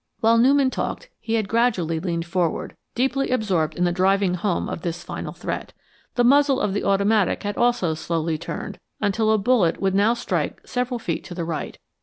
While 0.19 0.39
Newman 0.39 0.71
talked, 0.71 1.11
he 1.19 1.35
had 1.35 1.47
gradually 1.47 1.99
leaned 1.99 2.25
forward, 2.25 2.75
deeply 2.95 3.29
absorbed 3.29 3.75
in 3.75 3.83
the 3.83 3.91
driving 3.91 4.33
home 4.33 4.67
of 4.67 4.81
this 4.81 5.03
final 5.03 5.31
threat. 5.31 5.73
The 6.15 6.23
muzzle 6.23 6.59
of 6.59 6.73
the 6.73 6.83
automatic 6.83 7.43
had 7.43 7.55
also 7.55 7.93
slowly 7.93 8.39
turned 8.39 8.79
until 8.99 9.31
a 9.31 9.37
bullet 9.37 9.79
would 9.79 9.93
now 9.93 10.15
strike 10.15 10.65
several 10.67 10.97
feet 10.97 11.23
to 11.25 11.35
the 11.35 11.45
right. 11.45 11.77